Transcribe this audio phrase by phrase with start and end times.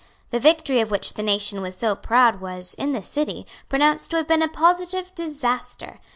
[0.31, 4.17] The victory of which the nation was so proud was, in the City, pronounced to
[4.17, 5.99] have been a positive disaster.